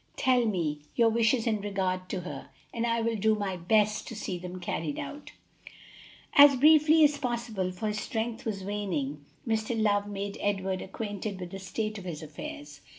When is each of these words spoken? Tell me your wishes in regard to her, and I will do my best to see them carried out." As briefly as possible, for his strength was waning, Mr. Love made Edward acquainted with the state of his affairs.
Tell 0.17 0.45
me 0.47 0.81
your 0.95 1.09
wishes 1.09 1.45
in 1.45 1.61
regard 1.61 2.09
to 2.09 2.21
her, 2.21 2.49
and 2.73 2.87
I 2.87 3.01
will 3.01 3.15
do 3.15 3.35
my 3.35 3.55
best 3.55 4.07
to 4.07 4.15
see 4.15 4.39
them 4.39 4.59
carried 4.59 4.97
out." 4.97 5.33
As 6.33 6.55
briefly 6.55 7.03
as 7.03 7.19
possible, 7.19 7.71
for 7.71 7.89
his 7.89 7.99
strength 8.01 8.43
was 8.43 8.63
waning, 8.63 9.23
Mr. 9.47 9.79
Love 9.79 10.07
made 10.07 10.39
Edward 10.41 10.81
acquainted 10.81 11.39
with 11.39 11.51
the 11.51 11.59
state 11.59 11.99
of 11.99 12.05
his 12.05 12.23
affairs. 12.23 12.81